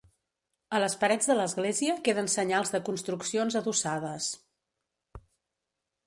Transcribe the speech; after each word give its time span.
A 0.75 0.77
les 0.83 0.95
parets 1.01 1.27
de 1.31 1.33
l'església 1.39 1.97
queden 2.07 2.29
senyals 2.35 2.73
de 2.77 2.81
construccions 2.87 3.57
adossades. 3.61 4.31